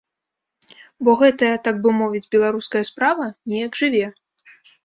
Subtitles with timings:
[1.07, 4.05] Бо гэтая, так бы мовіць, беларуская справа неяк жыве.